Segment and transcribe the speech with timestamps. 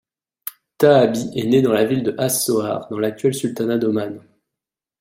[0.79, 4.19] Thahabi est né dans la ville de As Sohar dans l'actuel sultanat d'Oman.